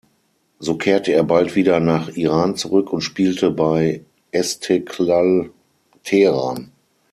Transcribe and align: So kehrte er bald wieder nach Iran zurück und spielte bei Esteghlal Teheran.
So 0.57 0.77
kehrte 0.77 1.11
er 1.13 1.23
bald 1.23 1.53
wieder 1.53 1.79
nach 1.79 2.09
Iran 2.09 2.55
zurück 2.55 2.91
und 2.91 3.01
spielte 3.01 3.51
bei 3.51 4.01
Esteghlal 4.31 5.51
Teheran. 6.01 6.71